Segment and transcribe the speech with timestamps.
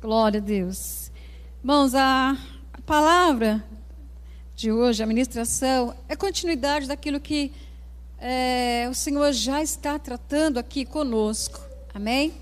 [0.00, 1.10] Glória a Deus.
[1.58, 2.38] Irmãos, a
[2.86, 3.64] palavra
[4.54, 7.50] de hoje, a ministração, é continuidade daquilo que
[8.16, 11.60] é, o Senhor já está tratando aqui conosco.
[11.92, 12.32] Amém?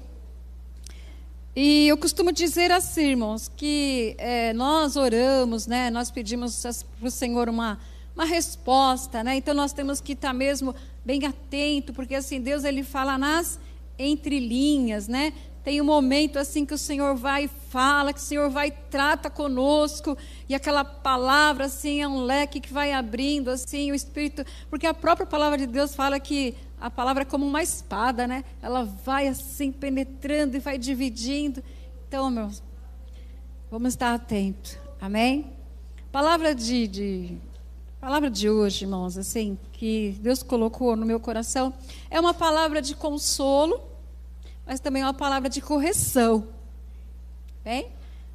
[1.55, 5.89] E eu costumo dizer assim, irmãos, que é, nós oramos, né?
[5.89, 6.63] Nós pedimos
[7.01, 7.81] para o Senhor uma,
[8.15, 9.37] uma resposta, né?
[9.37, 13.59] Então nós temos que estar mesmo bem atento, porque assim Deus ele fala nas
[13.99, 15.33] entrelinhas, né?
[15.67, 18.71] Tem um momento assim que o Senhor vai e fala, que o Senhor vai e
[18.71, 20.17] trata conosco,
[20.49, 24.95] e aquela palavra assim é um leque que vai abrindo assim o espírito, porque a
[24.95, 28.45] própria palavra de Deus fala que a palavra é como uma espada, né?
[28.63, 31.61] Ela vai assim penetrando e vai dividindo.
[32.07, 32.63] Então, meus,
[33.69, 34.79] vamos estar atentos.
[35.01, 35.53] Amém?
[36.13, 37.39] Palavra de, de
[38.01, 41.75] palavra de hoje, irmãos, assim, que Deus colocou no meu coração,
[42.09, 43.96] é uma palavra de consolo
[44.67, 46.49] mas também é uma palavra de correção.
[47.63, 47.89] Bem?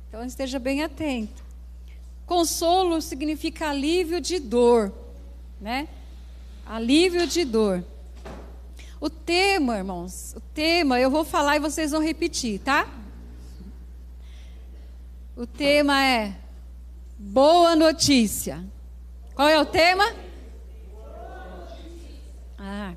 [0.07, 1.43] Então esteja bem atento.
[2.25, 4.93] Consolo significa alívio de dor,
[5.59, 5.87] né?
[6.65, 7.83] Alívio de dor.
[9.01, 12.87] O tema, irmãos, o tema eu vou falar e vocês vão repetir, tá?
[15.35, 16.35] O tema é
[17.17, 18.63] boa notícia.
[19.33, 20.13] Qual é o tema?
[22.57, 22.93] Ah,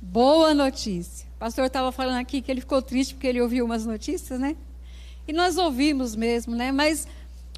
[0.00, 1.27] boa notícia.
[1.38, 4.56] O pastor estava falando aqui que ele ficou triste porque ele ouviu umas notícias, né?
[5.24, 6.72] E nós ouvimos mesmo, né?
[6.72, 7.06] Mas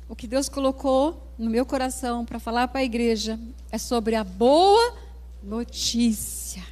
[0.07, 3.41] o que Deus colocou no meu coração para falar para a igreja
[3.73, 4.95] é sobre a boa
[5.43, 6.63] notícia.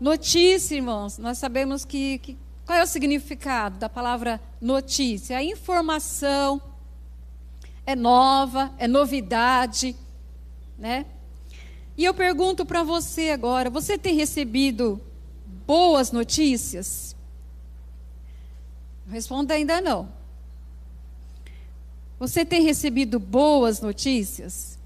[0.00, 5.36] Notícia, irmãos, nós sabemos que, que qual é o significado da palavra notícia?
[5.36, 6.60] A informação
[7.86, 9.94] é nova, é novidade,
[10.76, 11.06] né?
[11.96, 15.00] E eu pergunto para você agora: você tem recebido
[15.66, 17.14] boas notícias?
[19.08, 20.08] Responda ainda não.
[22.18, 24.78] Você tem recebido boas notícias?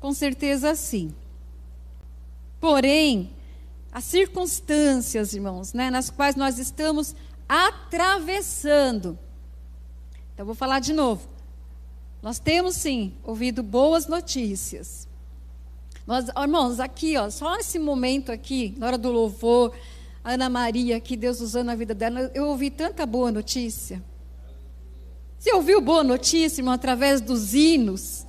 [0.00, 1.14] Com certeza sim.
[2.60, 3.30] Porém,
[3.92, 7.14] as circunstâncias, irmãos, né, nas quais nós estamos
[7.48, 9.18] atravessando.
[10.34, 11.35] Então, vou falar de novo.
[12.26, 15.06] Nós temos sim ouvido boas notícias.
[16.04, 19.72] Nós, irmãos, aqui, ó, só nesse momento aqui, na hora do louvor,
[20.24, 24.02] a Ana Maria, que Deus usando a vida dela, eu ouvi tanta boa notícia.
[25.38, 28.26] Você ouviu boa notícia, irmão, através dos hinos?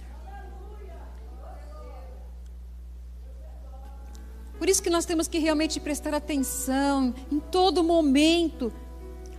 [4.60, 8.72] Por isso que nós temos que realmente prestar atenção em todo momento,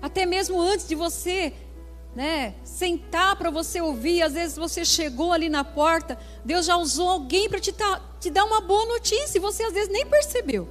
[0.03, 1.55] até mesmo antes de você
[2.15, 4.23] né, sentar para você ouvir.
[4.23, 7.73] Às vezes você chegou ali na porta, Deus já usou alguém para te,
[8.21, 10.69] te dar uma boa notícia e você às vezes nem percebeu.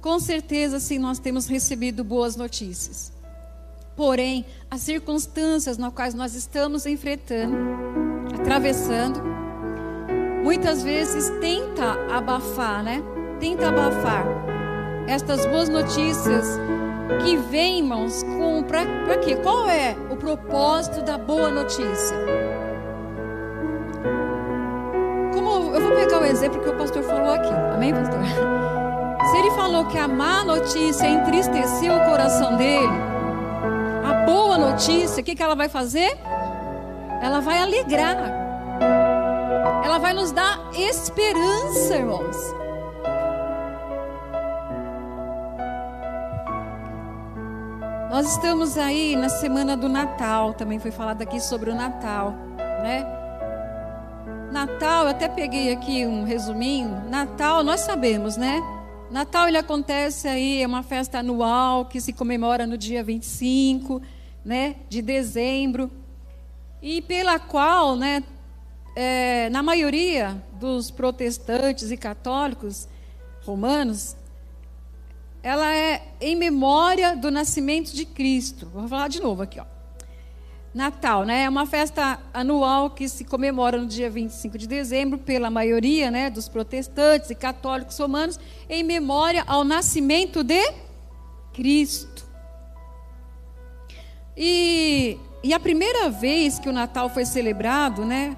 [0.00, 3.12] Com certeza, sim, nós temos recebido boas notícias.
[3.96, 7.56] Porém, as circunstâncias nas quais nós estamos enfrentando,
[8.40, 9.20] atravessando,
[10.44, 13.02] muitas vezes tenta abafar, né?
[13.40, 14.47] Tenta abafar
[15.08, 16.60] estas boas notícias
[17.24, 19.36] que vêm, irmãos, com para quê?
[19.36, 22.14] Qual é o propósito da boa notícia?
[25.32, 27.52] Como eu vou pegar o exemplo que o pastor falou aqui.
[27.74, 28.20] Amém, pastor?
[29.30, 32.86] Se ele falou que a má notícia entristeceu o coração dele,
[34.04, 36.18] a boa notícia, o que, que ela vai fazer?
[37.22, 38.16] Ela vai alegrar.
[39.82, 42.67] Ela vai nos dar esperança, irmãos.
[48.18, 52.32] Nós estamos aí na semana do Natal, também foi falado aqui sobre o Natal,
[52.82, 53.06] né?
[54.50, 57.08] Natal, eu até peguei aqui um resuminho.
[57.08, 58.60] Natal, nós sabemos, né?
[59.08, 64.02] Natal ele acontece aí, é uma festa anual que se comemora no dia 25,
[64.44, 65.88] né, de dezembro,
[66.82, 68.24] e pela qual, né,
[68.96, 72.88] é, na maioria dos protestantes e católicos
[73.44, 74.16] romanos,
[75.42, 78.68] ela é em memória do nascimento de Cristo.
[78.72, 79.64] Vou falar de novo aqui, ó.
[80.74, 81.44] Natal, né?
[81.44, 86.28] É uma festa anual que se comemora no dia 25 de dezembro pela maioria, né,
[86.28, 88.38] dos protestantes e católicos romanos,
[88.68, 90.62] em memória ao nascimento de
[91.52, 92.28] Cristo.
[94.36, 98.36] E, e a primeira vez que o Natal foi celebrado, né,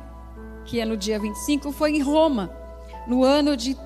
[0.64, 2.50] que é no dia 25, foi em Roma,
[3.06, 3.76] no ano de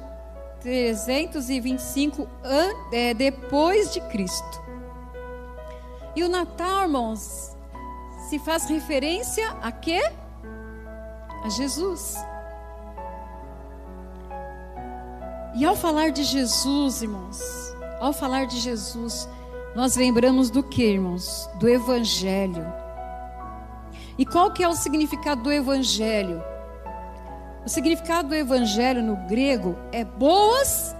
[0.64, 2.26] 325
[2.90, 4.64] é, depois de Cristo.
[6.16, 7.54] E o Natal, irmãos,
[8.30, 10.00] se faz referência a quê?
[11.44, 12.16] A Jesus.
[15.54, 17.42] E ao falar de Jesus, irmãos,
[18.00, 19.28] ao falar de Jesus,
[19.76, 21.46] nós lembramos do que, irmãos?
[21.60, 22.72] Do Evangelho.
[24.16, 26.42] E qual que é o significado do Evangelho?
[27.64, 30.94] O significado do Evangelho no grego é boas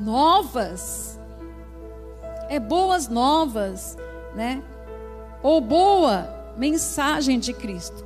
[0.00, 1.18] novas.
[2.48, 3.96] É boas novas,
[4.34, 4.62] né?
[5.42, 8.04] Ou boa mensagem de Cristo.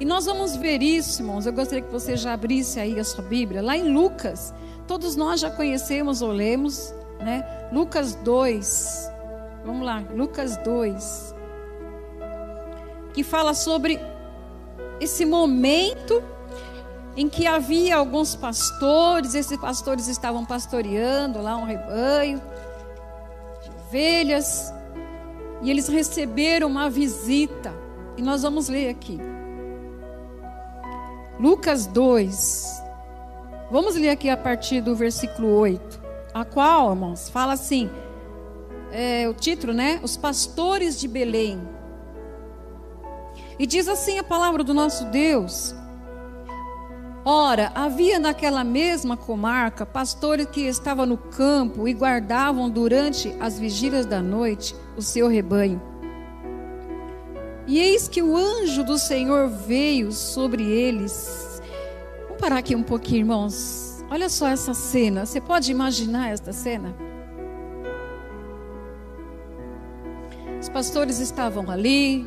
[0.00, 1.46] E nós vamos ver isso, irmãos.
[1.46, 4.52] Eu gostaria que você já abrisse aí a sua Bíblia, lá em Lucas.
[4.88, 7.44] Todos nós já conhecemos ou lemos, né?
[7.70, 9.08] Lucas 2.
[9.64, 11.34] Vamos lá, Lucas 2.
[13.14, 14.00] Que fala sobre
[15.00, 16.22] esse momento
[17.16, 22.40] em que havia alguns pastores, esses pastores estavam pastoreando lá um rebanho
[23.62, 24.72] de ovelhas,
[25.62, 27.74] e eles receberam uma visita.
[28.16, 29.18] E nós vamos ler aqui.
[31.38, 32.82] Lucas 2.
[33.70, 36.00] Vamos ler aqui a partir do versículo 8.
[36.34, 37.90] A qual, irmãos, fala assim:
[38.92, 40.00] é, o título, né?
[40.02, 41.60] Os pastores de Belém.
[43.58, 45.74] E diz assim a palavra do nosso Deus:
[47.24, 54.06] Ora, havia naquela mesma comarca pastores que estavam no campo e guardavam durante as vigílias
[54.06, 55.82] da noite o seu rebanho.
[57.66, 61.62] E eis que o anjo do Senhor veio sobre eles.
[62.22, 64.02] Vamos parar aqui um pouquinho, irmãos.
[64.10, 65.26] Olha só essa cena.
[65.26, 66.94] Você pode imaginar esta cena?
[70.58, 72.26] Os pastores estavam ali,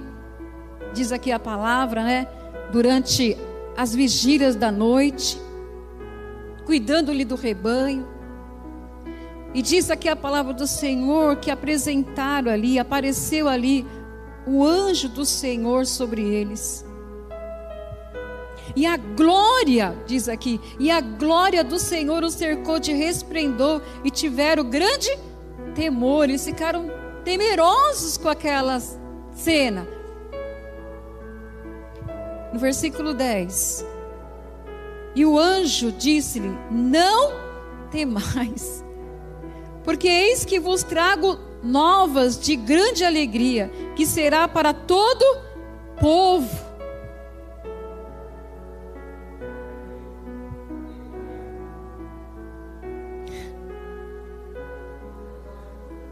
[0.93, 2.27] diz aqui a palavra, né?
[2.71, 3.37] Durante
[3.75, 5.39] as vigílias da noite,
[6.65, 8.07] cuidando-lhe do rebanho.
[9.53, 13.85] E diz aqui a palavra do Senhor que apresentaram ali, apareceu ali
[14.47, 16.85] o anjo do Senhor sobre eles.
[18.75, 24.09] E a glória, diz aqui, e a glória do Senhor os cercou de resplendor e
[24.09, 25.09] tiveram grande
[25.75, 26.89] temor, eles ficaram
[27.23, 28.81] temerosos com aquela
[29.31, 29.87] cena
[32.53, 33.85] no versículo 10.
[35.15, 37.33] E o anjo disse-lhe: Não
[37.91, 38.85] temais,
[39.83, 45.41] porque eis que vos trago novas de grande alegria, que será para todo
[46.00, 46.73] povo.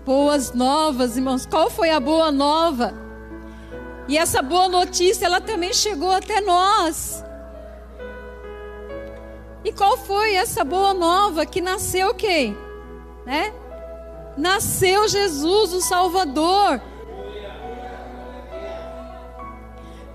[0.03, 1.45] Boas novas, irmãos.
[1.45, 3.10] Qual foi a boa nova?
[4.11, 7.23] E essa boa notícia, ela também chegou até nós.
[9.63, 12.57] E qual foi essa boa nova que nasceu quem?
[13.25, 13.53] Né?
[14.35, 16.81] Nasceu Jesus, o Salvador.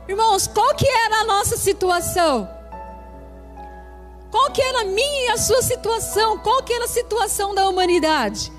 [0.06, 2.46] Irmãos, qual que era a nossa situação?
[4.30, 6.38] Qual que era a minha e a sua situação?
[6.40, 8.52] Qual que era a situação da humanidade?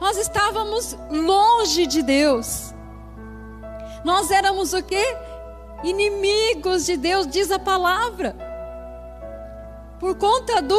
[0.00, 2.74] Nós estávamos longe de Deus.
[4.04, 5.04] Nós éramos o quê?
[5.82, 8.34] Inimigos de Deus, diz a palavra.
[9.98, 10.78] Por conta do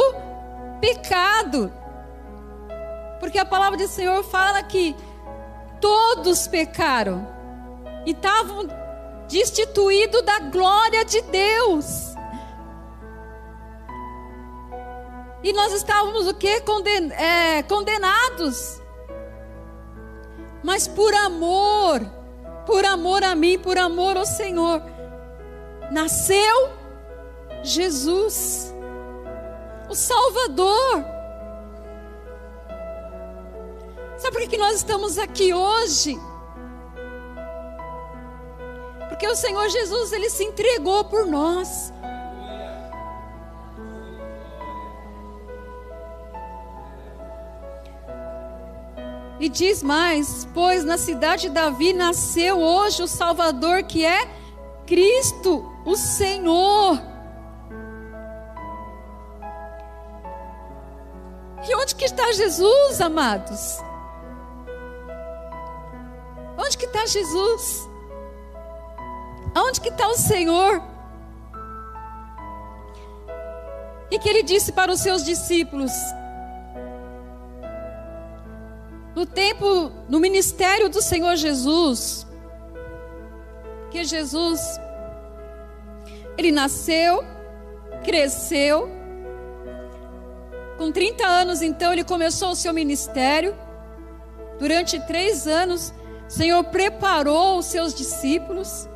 [0.80, 1.72] pecado.
[3.20, 4.96] Porque a palavra do Senhor fala que
[5.80, 7.26] todos pecaram
[8.04, 8.66] e estavam
[9.28, 12.12] destituídos da glória de Deus.
[15.42, 16.60] E nós estávamos o que?
[16.60, 18.80] Conden é, condenados.
[20.62, 22.00] Mas por amor,
[22.66, 24.82] por amor a mim, por amor ao Senhor,
[25.90, 26.70] nasceu
[27.62, 28.74] Jesus,
[29.88, 31.04] o Salvador.
[34.16, 36.18] Sabe por que nós estamos aqui hoje?
[39.08, 41.92] Porque o Senhor Jesus, ele se entregou por nós.
[49.42, 54.30] E diz mais: Pois na cidade de Davi nasceu hoje o Salvador, que é
[54.86, 57.02] Cristo, o Senhor.
[61.68, 63.78] E onde que está Jesus, amados?
[66.56, 67.90] Onde que está Jesus?
[69.56, 70.80] Onde que está o Senhor?
[74.08, 75.90] E que ele disse para os seus discípulos:
[79.14, 82.26] no tempo, no ministério do Senhor Jesus,
[83.90, 84.60] que Jesus,
[86.38, 87.22] ele nasceu,
[88.02, 88.90] cresceu,
[90.78, 93.54] com 30 anos então ele começou o seu ministério,
[94.58, 95.92] durante três anos,
[96.26, 98.88] o Senhor preparou os seus discípulos,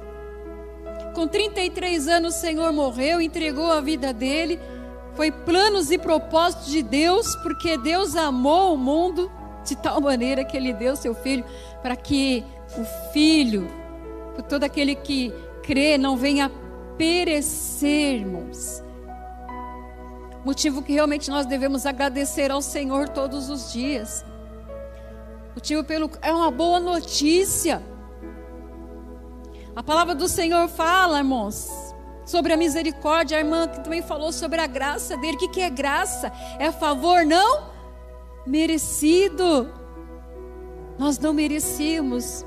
[1.14, 4.58] com 33 anos o Senhor morreu, entregou a vida dele,
[5.14, 9.32] Foi planos e propósitos de Deus, porque Deus amou o mundo
[9.66, 11.44] de tal maneira que ele deu seu filho
[11.82, 12.44] para que
[12.78, 13.68] o filho,
[14.48, 15.32] todo aquele que
[15.62, 16.50] crê, não venha
[16.96, 18.82] perecer, irmãos.
[20.44, 24.24] Motivo que realmente nós devemos agradecer ao Senhor todos os dias.
[25.54, 27.82] Motivo pelo é uma boa notícia.
[29.74, 31.68] A palavra do Senhor fala, irmãos,
[32.24, 33.36] sobre a misericórdia.
[33.36, 35.36] A irmã que também falou sobre a graça dele.
[35.36, 36.32] O que, que é graça?
[36.58, 37.75] É favor não
[38.46, 39.68] merecido.
[40.98, 42.44] Nós não merecíamos.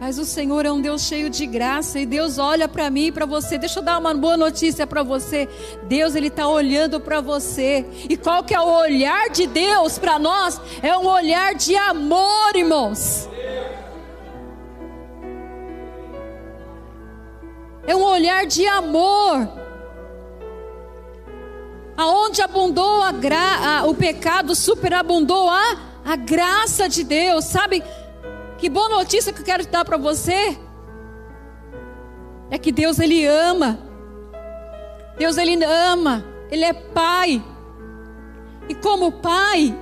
[0.00, 3.12] Mas o Senhor é um Deus cheio de graça e Deus olha para mim e
[3.12, 3.58] para você.
[3.58, 5.46] Deixa eu dar uma boa notícia para você.
[5.82, 7.84] Deus ele está olhando para você.
[8.08, 10.58] E qual que é o olhar de Deus para nós?
[10.82, 13.28] É um olhar de amor, irmãos.
[17.86, 19.48] É um olhar de amor.
[22.00, 23.84] Aonde abundou a gra...
[23.86, 27.44] o pecado, superabundou a, a graça de Deus.
[27.44, 27.84] Sabe?
[28.56, 30.58] Que boa notícia que eu quero dar para você
[32.50, 33.78] é que Deus ele ama.
[35.18, 37.44] Deus ele ama, ele é pai.
[38.66, 39.76] E como pai,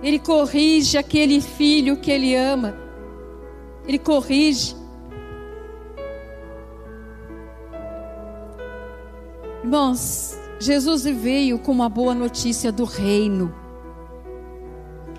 [0.00, 2.76] ele corrige aquele filho que ele ama.
[3.84, 4.76] Ele corrige.
[9.64, 13.52] Irmãos, Jesus veio com uma boa notícia do reino.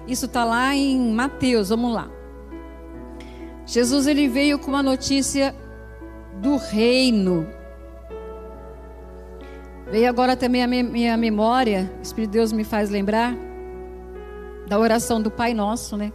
[0.07, 2.09] Isso está lá em Mateus, vamos lá.
[3.65, 5.53] Jesus ele veio com uma notícia
[6.41, 7.45] do reino.
[9.91, 13.35] Veio agora também a minha memória, o Espírito de Deus me faz lembrar
[14.65, 16.13] da oração do Pai Nosso, né?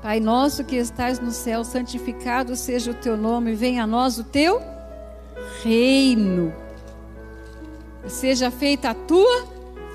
[0.00, 4.24] Pai nosso que estás no céu, santificado seja o teu nome, venha a nós o
[4.24, 4.71] teu
[5.62, 6.52] reino.
[8.06, 9.46] Seja feita a tua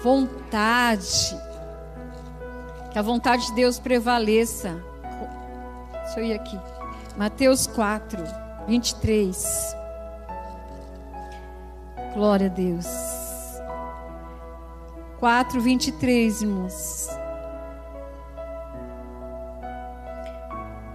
[0.03, 1.37] vontade.
[2.91, 4.81] Que a vontade de Deus prevaleça.
[6.03, 6.59] Deixa eu ir aqui.
[7.17, 8.23] Mateus 4,
[8.67, 9.75] 23.
[12.13, 12.87] Glória a Deus.
[15.19, 17.09] 4, 23, irmãos.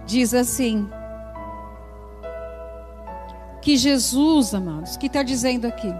[0.05, 0.89] Diz assim:
[3.63, 5.91] que Jesus, amados, que está dizendo aqui?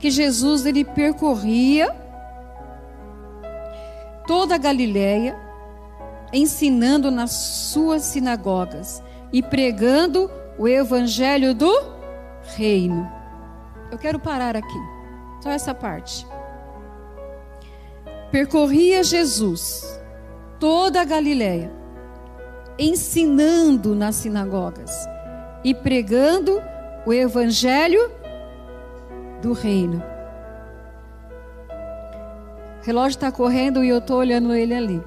[0.00, 1.94] que Jesus ele percorria
[4.26, 5.36] toda a Galiléia,
[6.32, 11.70] ensinando nas suas sinagogas e pregando o evangelho do
[12.56, 13.06] reino.
[13.92, 14.80] Eu quero parar aqui.
[15.42, 16.26] Só essa parte.
[18.30, 20.00] Percorria Jesus
[20.58, 21.70] toda a Galiléia,
[22.78, 24.90] ensinando nas sinagogas
[25.64, 26.62] e pregando
[27.06, 28.10] o evangelho
[29.42, 30.02] do reino.
[32.80, 35.02] O relógio está correndo e eu estou olhando ele ali.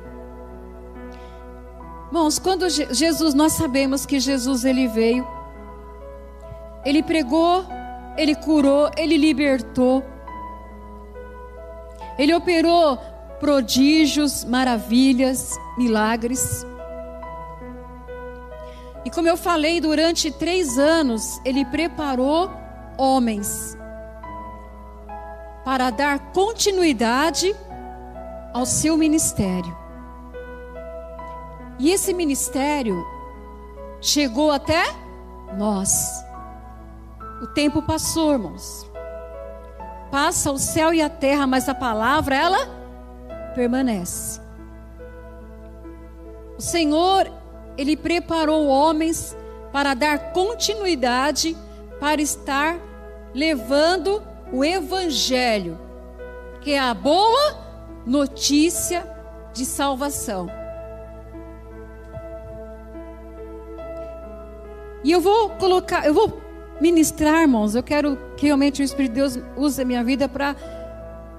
[2.08, 5.28] Irmãos, quando Jesus, nós sabemos que Jesus ele veio,
[6.86, 7.66] ele pregou,
[8.16, 10.04] ele curou, ele libertou,
[12.20, 13.00] ele operou
[13.40, 16.64] prodígios, maravilhas, milagres.
[19.06, 22.50] E como eu falei, durante três anos, ele preparou
[22.98, 23.78] homens
[25.66, 27.56] para dar continuidade
[28.54, 29.76] ao seu ministério.
[31.80, 33.06] E esse ministério
[34.00, 34.84] chegou até
[35.58, 36.24] nós.
[37.42, 38.90] O tempo passou, irmãos.
[40.12, 42.68] Passa o céu e a terra, mas a palavra ela
[43.56, 44.40] permanece.
[46.58, 47.30] O Senhor,
[47.78, 49.36] ele preparou homens
[49.72, 51.58] para dar continuidade,
[52.00, 52.78] para estar
[53.34, 55.80] levando o Evangelho,
[56.62, 57.58] que é a boa
[58.06, 59.08] notícia
[59.54, 60.48] de salvação.
[65.04, 66.42] E eu vou colocar, eu vou
[66.80, 67.76] ministrar, irmãos.
[67.76, 70.56] Eu quero que realmente o Espírito de Deus use a minha vida para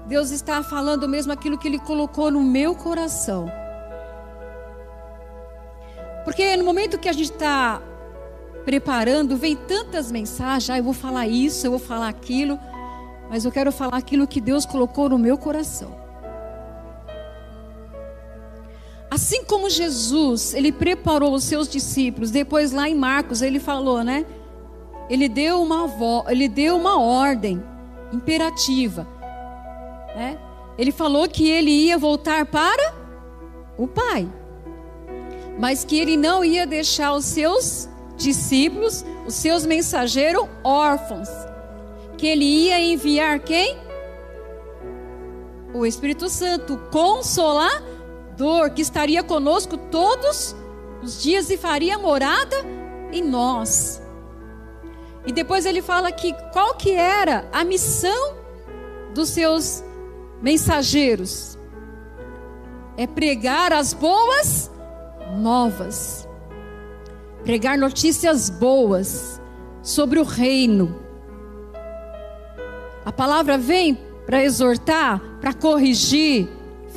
[0.05, 3.51] Deus estar falando mesmo aquilo que Ele colocou no meu coração.
[6.25, 7.81] Porque no momento que a gente está
[8.65, 12.59] preparando, vem tantas mensagens, ah, eu vou falar isso, eu vou falar aquilo
[13.29, 15.95] mas eu quero falar aquilo que Deus colocou no meu coração.
[19.09, 24.25] Assim como Jesus, ele preparou os seus discípulos, depois lá em Marcos ele falou, né?
[25.09, 27.63] Ele deu uma vo, ele deu uma ordem
[28.11, 29.07] imperativa,
[30.15, 30.37] né?
[30.77, 32.93] Ele falou que ele ia voltar para
[33.77, 34.27] o Pai,
[35.57, 41.29] mas que ele não ia deixar os seus discípulos, os seus mensageiros órfãos,
[42.17, 43.77] que ele ia enviar quem?
[45.73, 50.55] O Espírito Santo, consolador, que estaria conosco todos
[51.01, 52.55] os dias e faria morada
[53.11, 54.01] em nós.
[55.25, 58.35] E depois ele fala que qual que era a missão
[59.13, 59.83] dos seus
[60.41, 61.57] mensageiros?
[62.95, 64.71] É pregar as boas
[65.37, 66.27] novas.
[67.43, 69.41] Pregar notícias boas
[69.81, 70.99] sobre o reino.
[73.05, 76.49] A palavra vem para exortar, para corrigir,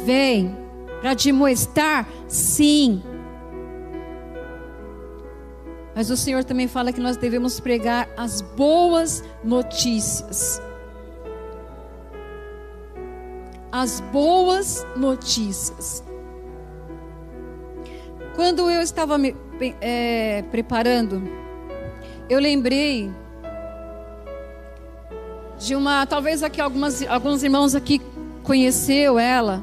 [0.04, 0.56] vem
[1.00, 3.02] para demonstrar, sim.
[5.94, 10.62] Mas o Senhor também fala que nós devemos pregar as boas notícias.
[13.70, 16.07] As boas notícias.
[18.38, 19.34] Quando eu estava me
[19.80, 21.28] é, preparando,
[22.30, 23.10] eu lembrei
[25.58, 28.00] de uma, talvez aqui algumas, alguns irmãos aqui
[28.44, 29.60] conheceu ela,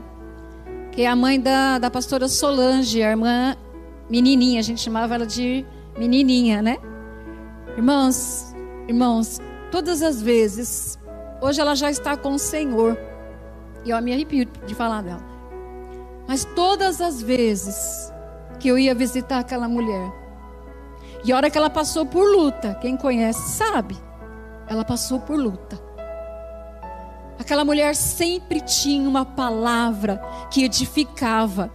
[0.91, 3.55] que é a mãe da, da pastora Solange, a irmã
[4.09, 5.65] menininha, a gente chamava ela de
[5.97, 6.77] menininha, né?
[7.77, 8.53] Irmãos,
[8.89, 9.39] irmãos,
[9.71, 10.99] todas as vezes,
[11.41, 12.97] hoje ela já está com o Senhor.
[13.85, 15.23] E eu me arrepio de falar dela.
[16.27, 18.13] Mas todas as vezes
[18.65, 20.11] que eu ia visitar aquela mulher,
[21.23, 23.95] e a hora que ela passou por luta, quem conhece sabe,
[24.67, 25.79] ela passou por luta.
[27.39, 30.19] Aquela mulher sempre tinha uma palavra
[30.49, 31.71] que edificava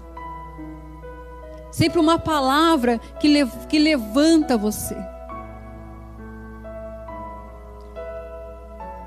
[1.71, 4.97] Sempre uma palavra que, que levanta você.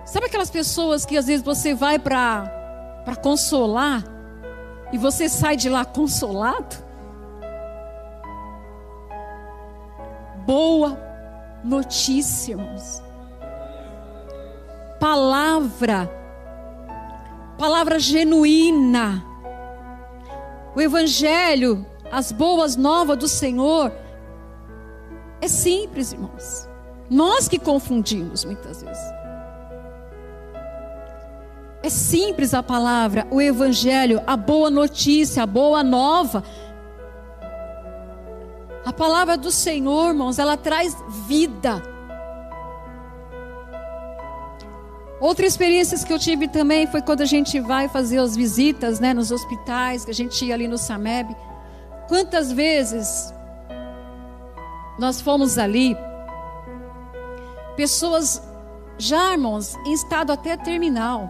[0.05, 2.49] Sabe aquelas pessoas que às vezes você vai para
[3.21, 4.05] consolar
[4.93, 6.92] e você sai de lá consolado?
[10.45, 10.97] Boa
[11.63, 13.01] notícia, irmãos.
[15.00, 16.09] Palavra,
[17.57, 19.24] palavra genuína.
[20.75, 23.91] O Evangelho as boas novas do Senhor.
[25.41, 26.70] É simples, irmãos.
[27.09, 29.03] Nós que confundimos muitas vezes.
[31.81, 36.44] É simples a palavra, o evangelho, a boa notícia, a boa nova.
[38.85, 41.81] A palavra do Senhor, irmãos, ela traz vida.
[45.22, 49.13] Outra experiência que eu tive também foi quando a gente vai fazer as visitas, né,
[49.13, 51.33] nos hospitais, que a gente ia ali no Sameb.
[52.09, 53.33] Quantas vezes
[55.00, 55.96] nós fomos ali,
[57.77, 58.43] pessoas
[58.98, 61.29] já, irmãos, em estado até terminal.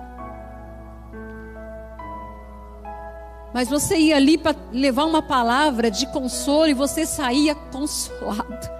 [3.54, 8.74] Mas você ia ali para levar uma palavra de consolo e você saía consolado.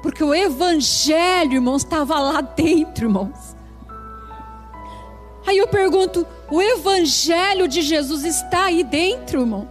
[0.00, 3.56] Porque o evangelho, irmãos, estava lá dentro, irmãos.
[5.44, 9.68] Aí eu pergunto: o evangelho de Jesus está aí dentro, irmão?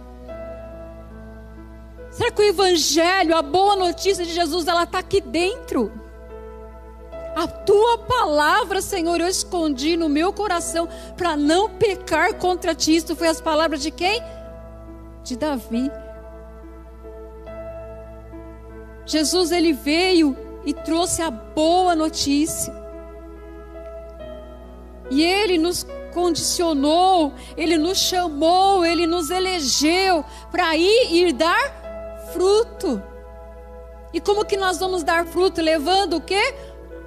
[2.10, 6.05] Será que o evangelho, a boa notícia de Jesus, ela está aqui dentro?
[7.36, 12.96] A tua palavra, Senhor, eu escondi no meu coração para não pecar contra ti.
[12.96, 14.22] Isso foi as palavras de quem?
[15.22, 15.90] De Davi.
[19.04, 22.74] Jesus ele veio e trouxe a boa notícia.
[25.10, 33.02] E Ele nos condicionou, Ele nos chamou, Ele nos elegeu para ir e dar fruto.
[34.12, 35.60] E como que nós vamos dar fruto?
[35.60, 36.54] Levando o quê?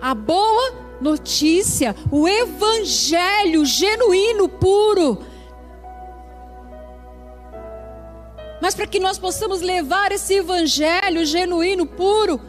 [0.01, 5.19] A boa notícia, o evangelho genuíno, puro.
[8.61, 12.39] Mas para que nós possamos levar esse evangelho genuíno, puro,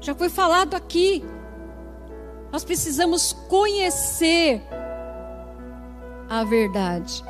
[0.00, 1.24] já foi falado aqui,
[2.50, 4.62] nós precisamos conhecer
[6.28, 7.24] a verdade.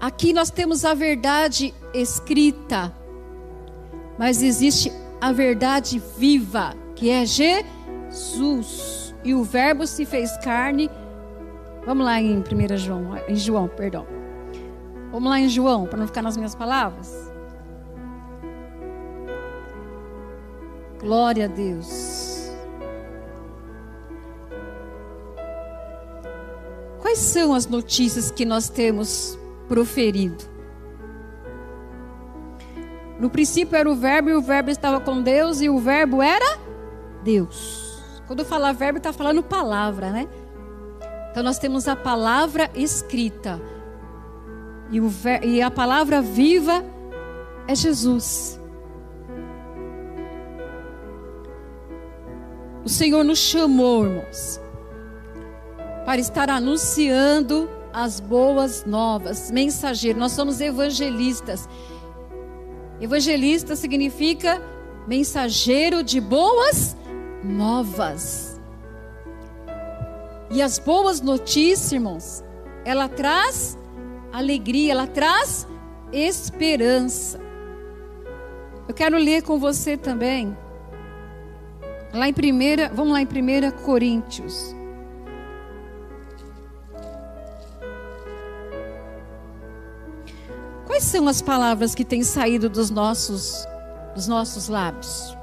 [0.00, 2.92] Aqui nós temos a verdade escrita,
[4.18, 7.83] mas existe a verdade viva, que é Jesus.
[9.24, 10.90] E o Verbo se fez carne.
[11.84, 14.06] Vamos lá em 1 João, em João, perdão.
[15.10, 17.32] Vamos lá em João, para não ficar nas minhas palavras.
[21.00, 22.50] Glória a Deus.
[27.00, 30.42] Quais são as notícias que nós temos proferido?
[33.20, 36.58] No princípio era o Verbo e o Verbo estava com Deus e o Verbo era
[37.22, 37.83] Deus.
[38.26, 40.28] Quando falar verbo, está falando palavra, né?
[41.30, 43.60] Então nós temos a palavra escrita.
[44.90, 46.84] E, o ver, e a palavra viva
[47.66, 48.60] é Jesus.
[52.84, 54.60] O Senhor nos chamou, irmãos,
[56.04, 60.18] para estar anunciando as boas novas, mensageiro.
[60.18, 61.68] Nós somos evangelistas.
[63.00, 64.60] Evangelista significa
[65.06, 66.96] mensageiro de boas
[67.44, 68.60] novas.
[70.50, 72.44] E as boas notícias, irmãos,
[72.84, 73.78] ela traz
[74.32, 75.66] alegria, ela traz
[76.12, 77.40] esperança.
[78.88, 80.56] Eu quero ler com você também.
[82.12, 84.74] Lá em primeira, vamos lá em 1 Coríntios.
[90.86, 93.66] Quais são as palavras que têm saído dos nossos
[94.14, 95.33] dos nossos lábios?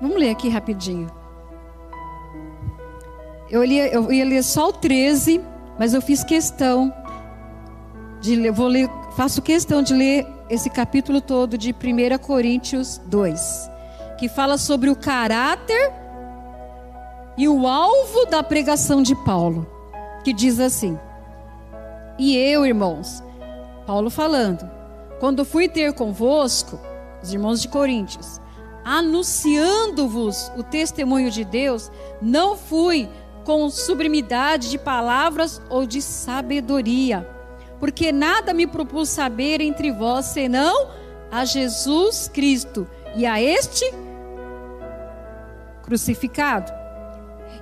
[0.00, 1.10] Vamos ler aqui rapidinho.
[3.50, 5.40] Eu, lia, eu ia ler só o 13,
[5.78, 6.92] mas eu fiz questão
[8.20, 13.70] de ler, vou ler, faço questão de ler esse capítulo todo de 1 Coríntios 2,
[14.18, 15.92] que fala sobre o caráter
[17.36, 19.66] e o alvo da pregação de Paulo,
[20.22, 20.98] que diz assim:
[22.18, 23.22] E eu, irmãos,
[23.86, 24.68] Paulo falando,
[25.20, 26.78] quando fui ter convosco,
[27.22, 28.40] os irmãos de Coríntios,
[28.84, 33.08] anunciando-vos o testemunho de Deus, não fui
[33.44, 37.28] com sublimidade de palavras ou de sabedoria,
[37.80, 40.90] porque nada me propus saber entre vós senão
[41.30, 42.86] a Jesus Cristo
[43.16, 43.84] e a este
[45.82, 46.72] crucificado.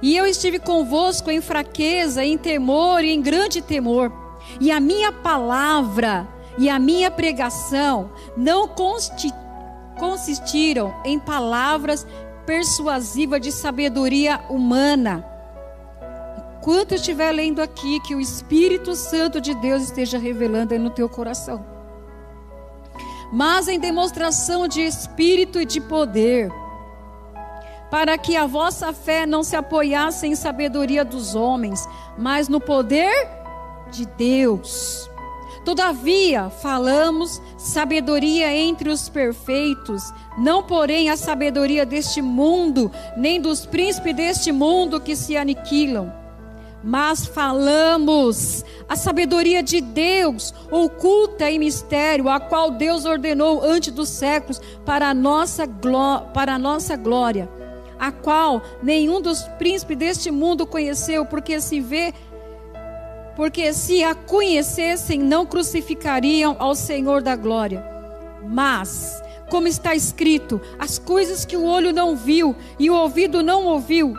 [0.02, 4.12] E eu estive convosco em fraqueza, em temor e em grande temor.
[4.61, 8.68] E a minha palavra e a minha pregação não
[9.98, 12.06] consistiram em palavras
[12.46, 15.37] persuasivas de sabedoria humana
[16.66, 20.90] enquanto eu estiver lendo aqui, que o Espírito Santo de Deus esteja revelando aí no
[20.90, 21.64] teu coração.
[23.32, 26.50] Mas em demonstração de espírito e de poder,
[27.88, 33.14] para que a vossa fé não se apoiasse em sabedoria dos homens, mas no poder
[33.92, 35.09] de Deus.
[35.66, 44.14] Todavia, falamos sabedoria entre os perfeitos, não porém a sabedoria deste mundo, nem dos príncipes
[44.14, 46.12] deste mundo que se aniquilam.
[46.85, 54.09] Mas falamos a sabedoria de Deus, oculta em mistério, a qual Deus ordenou antes dos
[54.09, 55.64] séculos para a nossa,
[56.33, 57.48] para a nossa glória,
[57.98, 62.14] a qual nenhum dos príncipes deste mundo conheceu, porque se vê
[63.37, 67.85] porque se a conhecessem, não crucificariam ao Senhor da glória.
[68.42, 73.66] Mas, como está escrito, as coisas que o olho não viu e o ouvido não
[73.66, 74.14] ouviu,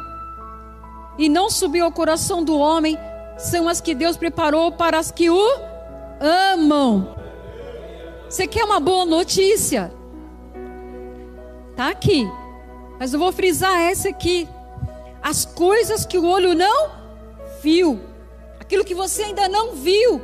[1.17, 2.97] e não subiu ao coração do homem
[3.37, 5.41] são as que Deus preparou para as que o
[6.19, 7.15] amam.
[8.29, 9.91] Você quer uma boa notícia?
[11.75, 12.29] Tá aqui.
[12.99, 14.47] Mas eu vou frisar essa aqui.
[15.21, 16.91] As coisas que o olho não
[17.61, 17.99] viu,
[18.67, 20.21] aquilo que você ainda não viu.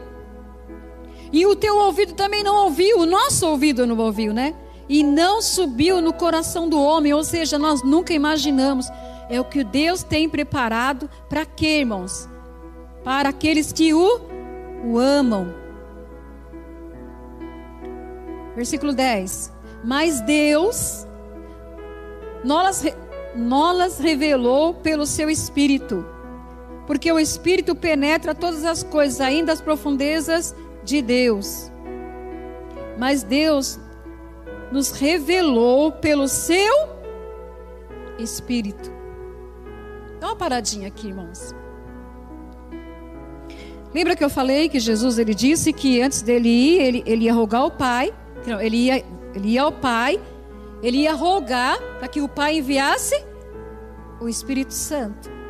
[1.32, 4.53] E o teu ouvido também não ouviu, o nosso ouvido não ouviu, né?
[4.88, 8.88] E não subiu no coração do homem, ou seja, nós nunca imaginamos
[9.29, 12.29] é o que Deus tem preparado para quê, irmãos?
[13.03, 14.21] Para aqueles que o,
[14.86, 15.53] o amam.
[18.56, 19.51] Versículo 10.
[19.84, 21.08] Mas Deus
[22.43, 22.84] nós,
[23.34, 26.06] nós revelou pelo seu Espírito,
[26.86, 31.72] porque o Espírito penetra todas as coisas, ainda as profundezas de Deus.
[32.98, 33.80] Mas Deus
[34.72, 36.74] nos revelou pelo seu
[38.19, 38.91] Espírito.
[40.19, 41.56] Dá uma paradinha aqui, irmãos.
[43.93, 47.34] Lembra que eu falei que Jesus ele disse que antes dele ir, ele, ele ia
[47.34, 48.13] rogar ao Pai,
[48.46, 50.19] não, ele, ia, ele ia ao Pai,
[50.82, 53.15] ele ia rogar para que o Pai enviasse
[54.19, 55.42] o Espírito Santo.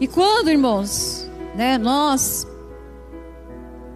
[0.00, 2.46] E quando, irmãos, né, nós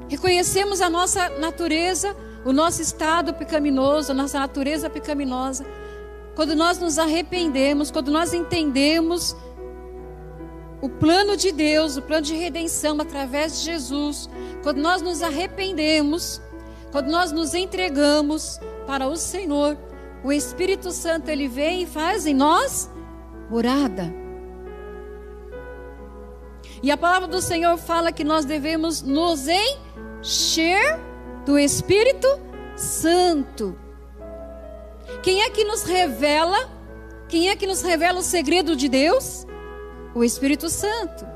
[0.07, 2.15] reconhecemos a nossa natureza,
[2.45, 5.65] o nosso estado pecaminoso, a nossa natureza pecaminosa,
[6.35, 9.35] quando nós nos arrependemos, quando nós entendemos
[10.83, 14.29] o plano de Deus, o plano de redenção através de Jesus,
[14.63, 16.43] quando nós nos arrependemos,
[16.93, 19.79] quando nós nos entregamos para o Senhor,
[20.23, 22.91] o Espírito Santo ele vem e faz em nós
[23.49, 24.24] morada.
[26.85, 31.01] E a palavra do Senhor fala que nós devemos nos encher
[31.47, 32.29] do Espírito
[32.77, 33.75] Santo.
[35.23, 36.69] Quem é que nos revela?
[37.27, 39.47] Quem é que nos revela o segredo de Deus?
[40.15, 41.27] O Espírito Santo.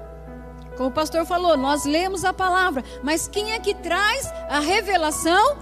[0.76, 5.56] Como o pastor falou, nós lemos a palavra, mas quem é que traz a revelação?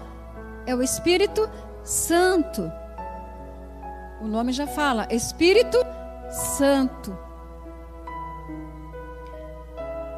[0.66, 1.48] É o Espírito
[1.84, 2.72] Santo.
[4.20, 5.78] O nome já fala, Espírito
[6.56, 7.25] Santo.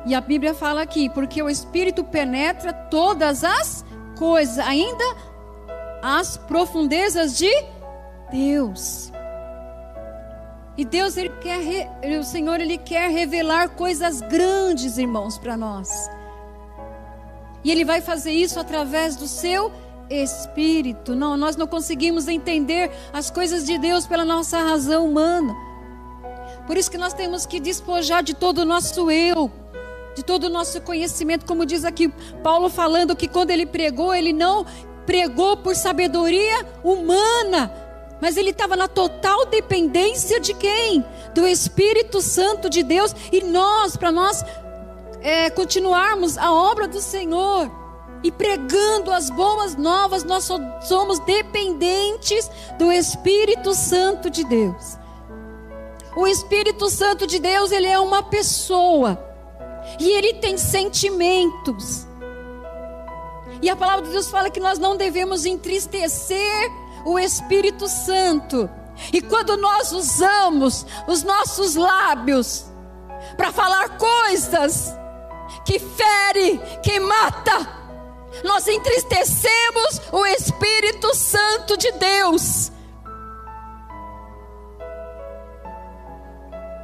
[0.06, 3.84] E a Bíblia fala aqui, porque o Espírito penetra todas as
[4.16, 5.04] coisas, ainda
[6.02, 7.50] as profundezas de
[8.30, 9.12] Deus.
[10.76, 16.08] E Deus, ele quer, o Senhor, Ele quer revelar coisas grandes, irmãos, para nós.
[17.64, 19.72] E Ele vai fazer isso através do seu
[20.08, 21.16] Espírito.
[21.16, 25.52] Não, nós não conseguimos entender as coisas de Deus pela nossa razão humana.
[26.64, 29.50] Por isso que nós temos que despojar de todo o nosso eu,
[30.14, 32.08] de todo o nosso conhecimento, como diz aqui
[32.42, 34.66] Paulo falando que quando ele pregou, ele não
[35.06, 37.72] pregou por sabedoria humana,
[38.20, 41.04] mas ele estava na total dependência de quem?
[41.34, 43.14] Do Espírito Santo de Deus.
[43.32, 44.44] E nós, para nós
[45.20, 47.70] é, continuarmos a obra do Senhor
[48.22, 50.48] e pregando as boas novas, nós
[50.82, 54.98] somos dependentes do Espírito Santo de Deus.
[56.16, 59.27] O Espírito Santo de Deus, ele é uma pessoa.
[59.98, 62.06] E ele tem sentimentos.
[63.60, 66.70] E a palavra de Deus fala que nós não devemos entristecer
[67.04, 68.68] o Espírito Santo.
[69.12, 72.66] E quando nós usamos os nossos lábios
[73.36, 74.94] para falar coisas
[75.64, 77.78] que fere, que mata,
[78.44, 82.70] nós entristecemos o Espírito Santo de Deus.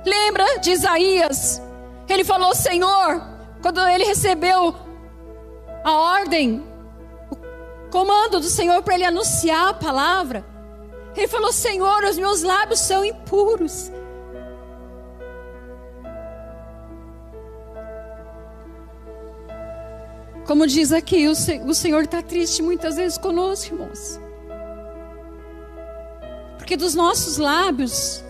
[0.04, 1.60] Lembra de Isaías?
[2.08, 3.22] Ele falou: Senhor,
[3.62, 4.74] quando ele recebeu
[5.84, 6.64] a ordem
[7.94, 10.44] comando do Senhor para ele anunciar a palavra.
[11.14, 13.92] Ele falou: Senhor, os meus lábios são impuros.
[20.44, 24.20] Como diz aqui, o Senhor está triste muitas vezes conosco, irmãos.
[26.58, 28.22] Porque dos nossos lábios,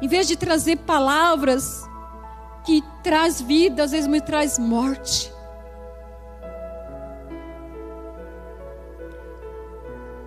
[0.00, 1.89] em vez de trazer palavras
[2.64, 5.32] que traz vida, às vezes me traz morte.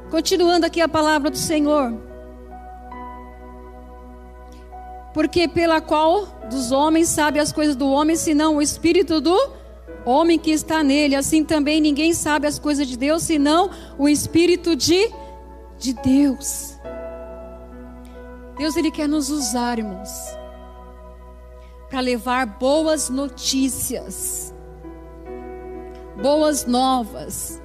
[0.10, 2.00] Continuando aqui a palavra do Senhor.
[5.14, 9.36] Porque pela qual dos homens sabe as coisas do homem, senão o espírito do
[10.06, 11.16] homem que está nele.
[11.16, 15.12] Assim também ninguém sabe as coisas de Deus, senão o espírito de,
[15.78, 16.78] de Deus.
[18.58, 20.10] Deus ele quer nos usar, irmãos,
[21.94, 24.52] para levar boas notícias,
[26.20, 27.62] boas novas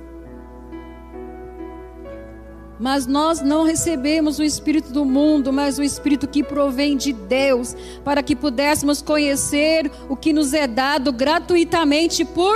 [2.78, 7.74] mas nós não recebemos o Espírito do mundo, mas o Espírito que provém de Deus,
[8.04, 12.54] para que pudéssemos conhecer o que nos é dado gratuitamente por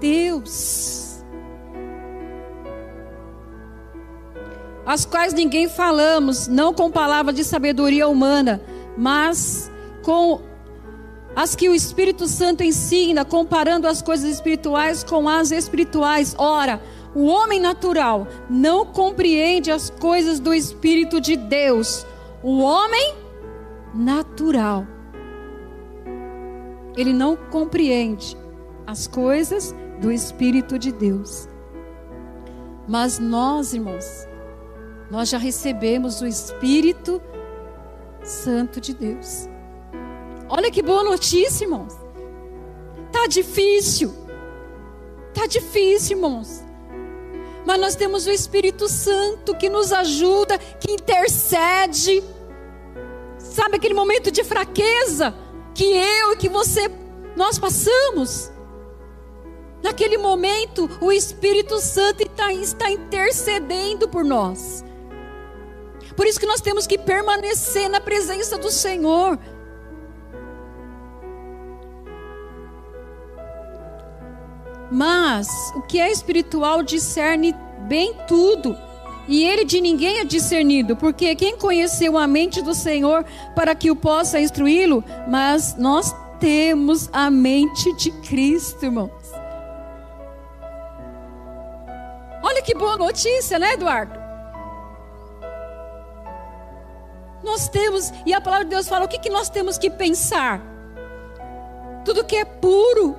[0.00, 1.22] Deus.
[4.86, 8.62] As quais ninguém falamos, não com palavras de sabedoria humana,
[8.96, 9.70] mas
[10.02, 10.40] com
[11.36, 16.34] as que o Espírito Santo ensina, comparando as coisas espirituais com as espirituais.
[16.38, 16.80] Ora,
[17.14, 22.06] o homem natural não compreende as coisas do Espírito de Deus.
[22.42, 23.16] O homem
[23.94, 24.86] natural.
[26.96, 28.34] Ele não compreende
[28.86, 31.46] as coisas do Espírito de Deus.
[32.88, 34.26] Mas nós, irmãos,
[35.10, 37.20] nós já recebemos o Espírito
[38.22, 39.50] Santo de Deus.
[40.48, 41.94] Olha que boa notícia, irmãos.
[43.12, 44.14] Tá difícil.
[45.34, 46.66] Tá difícil, irmãos
[47.66, 52.22] mas nós temos o Espírito Santo que nos ajuda, que intercede.
[53.36, 55.34] Sabe aquele momento de fraqueza
[55.74, 56.88] que eu e que você
[57.34, 58.52] nós passamos?
[59.82, 64.84] Naquele momento, o Espírito Santo está, está intercedendo por nós.
[66.16, 69.38] Por isso que nós temos que permanecer na presença do Senhor.
[74.90, 77.54] Mas o que é espiritual discerne
[77.86, 78.76] bem tudo.
[79.28, 83.90] E ele de ninguém é discernido, porque quem conheceu a mente do Senhor para que
[83.90, 85.02] o possa instruí-lo?
[85.28, 89.10] Mas nós temos a mente de Cristo, irmãos.
[92.42, 94.26] Olha que boa notícia, né, Eduardo?
[97.42, 100.60] Nós temos, e a palavra de Deus fala: o que, que nós temos que pensar?
[102.04, 103.16] Tudo que é puro,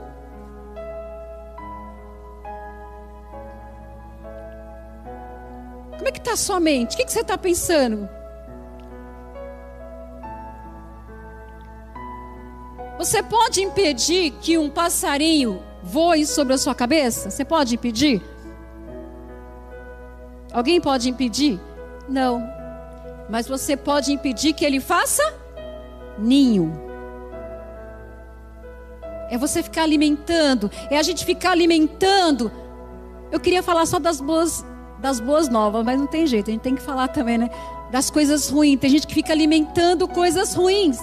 [5.98, 6.94] Como é que está a sua mente?
[6.94, 8.08] O que, que você está pensando?
[12.98, 17.30] Você pode impedir que um passarinho voe sobre a sua cabeça?
[17.30, 18.22] Você pode impedir?
[20.52, 21.60] Alguém pode impedir?
[22.10, 22.42] Não.
[23.30, 25.22] Mas você pode impedir que ele faça
[26.18, 26.74] ninho.
[29.30, 32.52] É você ficar alimentando, é a gente ficar alimentando.
[33.32, 34.66] Eu queria falar só das boas,
[35.00, 37.50] das boas novas, mas não tem jeito, a gente tem que falar também, né?
[37.92, 38.80] Das coisas ruins.
[38.80, 41.00] Tem gente que fica alimentando coisas ruins.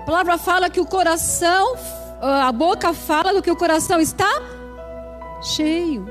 [0.00, 1.76] A palavra fala que o coração,
[2.20, 4.30] a boca fala do que o coração está
[5.42, 6.06] cheio.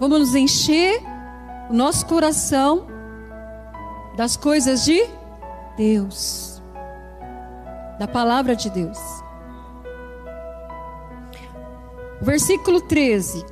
[0.00, 1.02] Vamos nos encher
[1.68, 2.86] o nosso coração
[4.16, 5.04] das coisas de
[5.76, 6.62] Deus,
[7.98, 8.98] da palavra de Deus.
[12.20, 13.44] Versículo 13.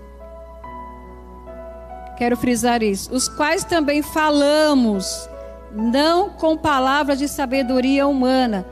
[2.16, 3.14] Quero frisar isso.
[3.14, 5.28] Os quais também falamos,
[5.72, 8.66] não com palavras de sabedoria humana,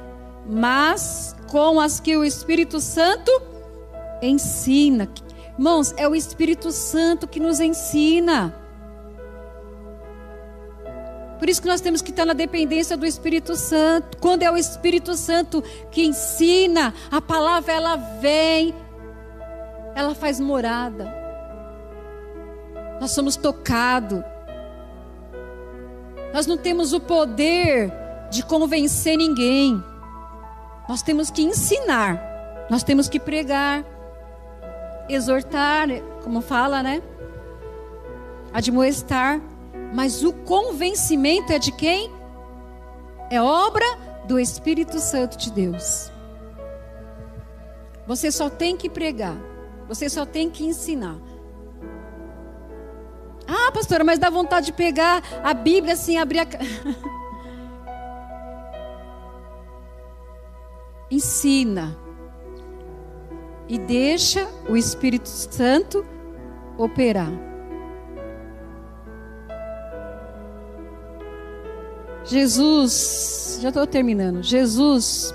[0.46, 3.30] mas com as que o Espírito Santo
[4.22, 5.08] ensina.
[5.56, 8.54] Irmãos, é o Espírito Santo que nos ensina.
[11.38, 14.16] Por isso que nós temos que estar na dependência do Espírito Santo.
[14.18, 18.74] Quando é o Espírito Santo que ensina, a palavra ela vem,
[19.94, 21.12] ela faz morada.
[23.00, 24.22] Nós somos tocados.
[26.32, 27.92] Nós não temos o poder
[28.30, 29.82] de convencer ninguém.
[30.88, 32.20] Nós temos que ensinar.
[32.68, 33.84] Nós temos que pregar
[35.08, 35.88] exortar,
[36.22, 37.02] como fala, né?
[38.52, 39.40] Admoestar.
[39.92, 42.10] Mas o convencimento é de quem?
[43.30, 43.86] É obra
[44.26, 46.10] do Espírito Santo de Deus.
[48.06, 49.36] Você só tem que pregar.
[49.88, 51.16] Você só tem que ensinar.
[53.46, 56.46] Ah, pastora, mas dá vontade de pegar a Bíblia assim, abrir a.
[61.10, 61.96] Ensina
[63.68, 66.04] e deixa o Espírito Santo
[66.76, 67.30] operar.
[72.24, 74.42] Jesus, já estou terminando.
[74.42, 75.34] Jesus,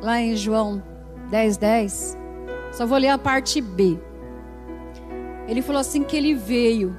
[0.00, 0.82] lá em João
[1.30, 2.18] 10, 10,
[2.76, 3.98] só vou ler a parte B.
[5.48, 6.94] Ele falou assim que ele veio.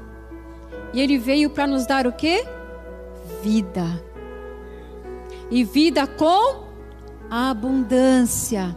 [0.92, 2.44] E ele veio para nos dar o que?
[3.44, 4.04] Vida.
[5.52, 6.64] E vida com
[7.30, 8.76] abundância.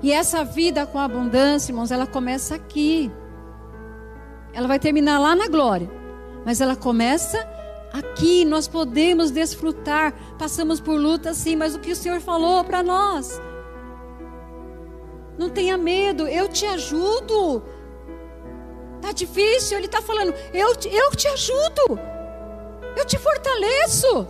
[0.00, 3.10] E essa vida com abundância, irmãos, ela começa aqui.
[4.52, 5.90] Ela vai terminar lá na glória.
[6.44, 7.36] Mas ela começa
[7.92, 8.44] aqui.
[8.44, 10.14] Nós podemos desfrutar.
[10.38, 13.40] Passamos por luta, sim, mas o que o Senhor falou para nós?
[15.38, 17.62] Não tenha medo, eu te ajudo.
[19.00, 21.98] Tá difícil, ele está falando, eu, eu te ajudo.
[22.96, 24.26] Eu te fortaleço.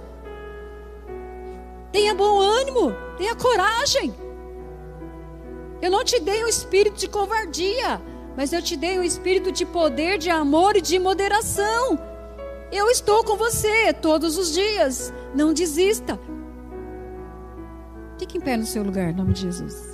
[1.92, 4.14] Tenha bom ânimo, tenha coragem.
[5.80, 8.00] Eu não te dei um espírito de covardia,
[8.36, 11.98] mas eu te dei um espírito de poder, de amor e de moderação.
[12.72, 15.12] Eu estou com você todos os dias.
[15.34, 16.18] Não desista.
[18.18, 19.93] Fique em pé no seu lugar, em nome de Jesus.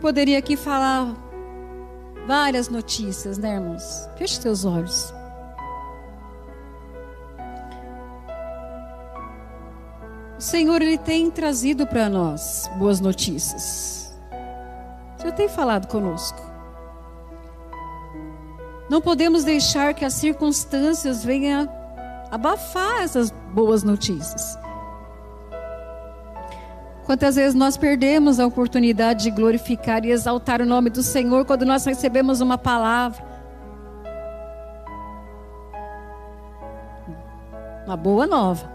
[0.00, 1.14] Eu poderia aqui falar
[2.26, 4.08] várias notícias, né, irmãos?
[4.16, 5.12] Feche seus olhos.
[10.38, 14.16] O Senhor ele tem trazido para nós boas notícias.
[15.18, 16.40] Senhor tem falado conosco.
[18.88, 21.68] Não podemos deixar que as circunstâncias venham
[22.30, 24.58] abafar essas boas notícias.
[27.04, 31.64] Quantas vezes nós perdemos a oportunidade de glorificar e exaltar o nome do Senhor quando
[31.64, 33.24] nós recebemos uma palavra.
[37.86, 38.70] Uma boa nova.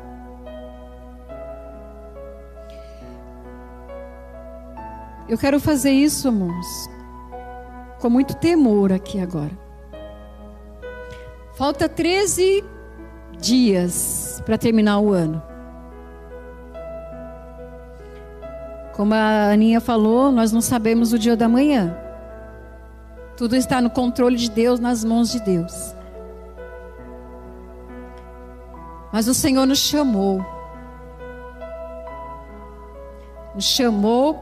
[5.28, 6.90] Eu quero fazer isso, irmãos,
[8.00, 9.52] com muito temor aqui agora.
[11.56, 12.64] Falta 13
[13.40, 15.42] dias para terminar o ano.
[18.96, 21.96] Como a Aninha falou, nós não sabemos o dia da manhã.
[23.36, 25.94] Tudo está no controle de Deus, nas mãos de Deus.
[29.12, 30.46] Mas o Senhor nos chamou.
[33.54, 34.42] Nos chamou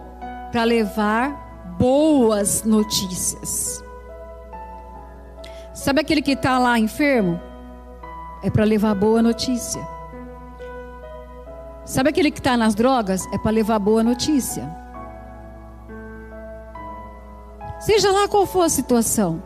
[0.51, 3.84] para levar boas notícias.
[5.74, 7.41] Sabe aquele que está lá enfermo?
[8.43, 9.93] É para levar boa notícia.
[11.86, 13.26] Sabe aquele que está nas drogas?
[13.34, 14.70] É para levar boa notícia.
[17.80, 19.44] Seja lá qual for a situação,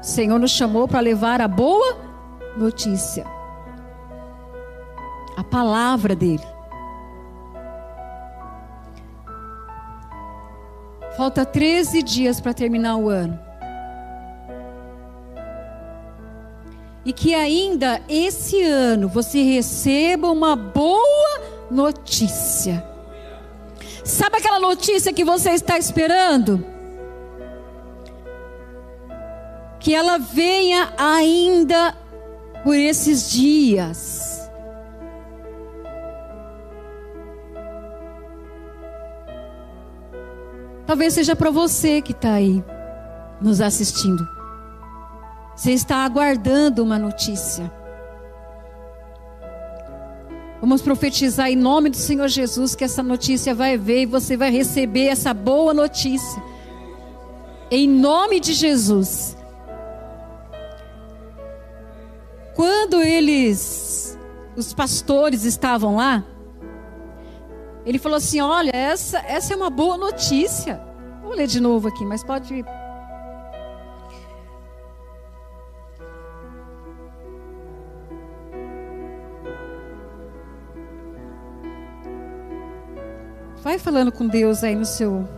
[0.00, 1.96] o Senhor nos chamou para levar a boa
[2.56, 3.24] notícia,
[5.36, 6.42] a palavra dEle.
[11.16, 13.47] Falta 13 dias para terminar o ano.
[17.08, 21.40] E que ainda esse ano você receba uma boa
[21.70, 22.84] notícia.
[24.04, 26.62] Sabe aquela notícia que você está esperando?
[29.80, 31.96] Que ela venha ainda
[32.62, 34.50] por esses dias.
[40.86, 42.62] Talvez seja para você que está aí
[43.40, 44.37] nos assistindo.
[45.58, 47.68] Você está aguardando uma notícia.
[50.60, 54.52] Vamos profetizar em nome do Senhor Jesus que essa notícia vai ver e você vai
[54.52, 56.40] receber essa boa notícia.
[57.72, 59.36] Em nome de Jesus.
[62.54, 64.16] Quando eles,
[64.56, 66.24] os pastores estavam lá,
[67.84, 70.80] ele falou assim: Olha, essa, essa é uma boa notícia.
[71.20, 72.64] Vou ler de novo aqui, mas pode.
[83.68, 85.28] Vai falando com Deus aí no seu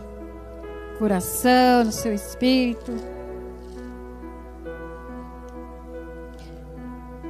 [0.97, 2.93] coração, no seu espírito.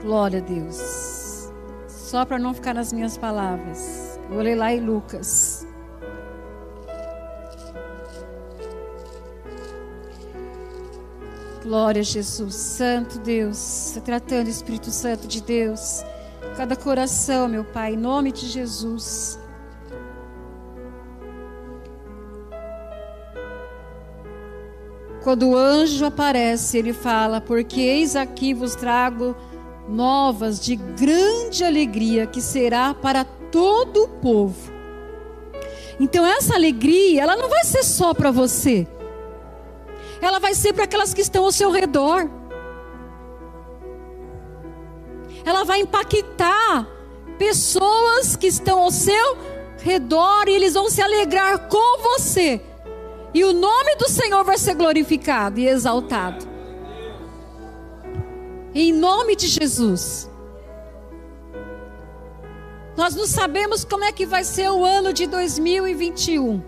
[0.04, 1.50] Glória a Deus.
[1.88, 4.20] Só para não ficar nas minhas palavras.
[4.30, 5.66] Vou ler lá em Lucas.
[11.64, 16.04] Glória a Jesus, Santo Deus, tratando Espírito Santo de Deus,
[16.56, 19.41] cada coração, meu Pai, em nome de Jesus.
[25.24, 29.36] Quando o anjo aparece, ele fala: Porque eis aqui vos trago
[29.88, 34.72] novas de grande alegria, que será para todo o povo.
[36.00, 38.88] Então essa alegria, ela não vai ser só para você.
[40.20, 42.30] Ela vai ser para aquelas que estão ao seu redor.
[45.46, 46.88] Ela vai impactar
[47.38, 49.38] pessoas que estão ao seu
[49.80, 52.62] redor e eles vão se alegrar com você.
[53.34, 56.46] E o nome do Senhor vai ser glorificado e exaltado.
[58.74, 60.30] Em nome de Jesus.
[62.98, 66.62] Nós não sabemos como é que vai ser o ano de 2021.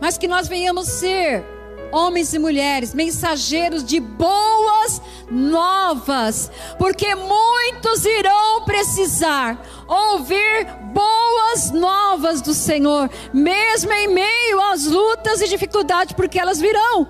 [0.00, 1.44] Mas que nós venhamos ser
[1.92, 12.54] homens e mulheres, mensageiros de boas novas, porque muitos irão precisar ouvir boas novas do
[12.54, 17.08] Senhor, mesmo em meio às lutas e dificuldades, porque elas virão.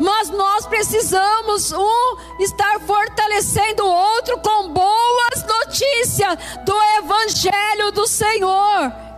[0.00, 9.11] Mas nós precisamos um estar fortalecendo o outro com boas notícias do evangelho do Senhor.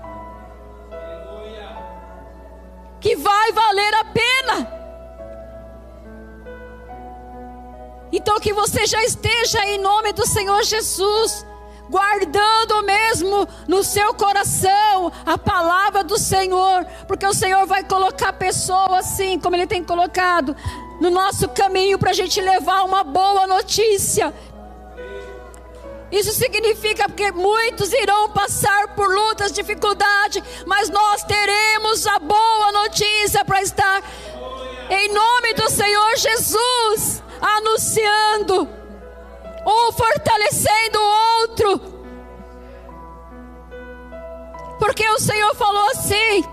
[3.05, 4.57] Que vai valer a pena.
[8.11, 11.45] Então que você já esteja em nome do Senhor Jesus
[11.91, 19.07] guardando mesmo no seu coração a palavra do Senhor, porque o Senhor vai colocar pessoas
[19.07, 20.57] assim, como Ele tem colocado,
[20.99, 24.33] no nosso caminho para a gente levar uma boa notícia.
[26.15, 33.45] Isso significa que muitos irão passar por lutas, dificuldades, mas nós teremos a boa notícia
[33.45, 34.01] para estar
[34.91, 38.69] em nome do Senhor Jesus anunciando
[39.67, 41.81] um fortalecendo o outro.
[44.79, 46.45] Porque o Senhor falou assim: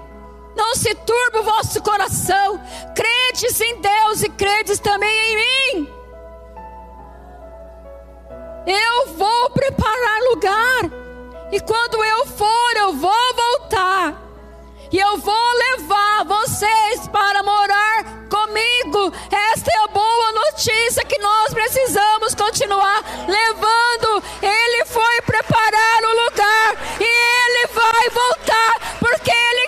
[0.56, 2.60] não se turbe o vosso coração,
[2.96, 6.01] credes em Deus e credes também em mim.
[8.66, 10.92] Eu vou preparar lugar.
[11.52, 14.22] E quando eu for, eu vou voltar.
[14.92, 19.12] E eu vou levar vocês para morar comigo.
[19.54, 24.24] Esta é a boa notícia que nós precisamos continuar levando.
[24.42, 29.61] Ele foi preparar o lugar e ele vai voltar, porque ele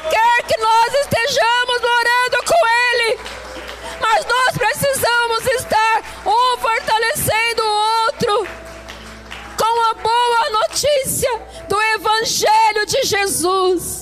[11.04, 14.02] essência do Evangelho de Jesus.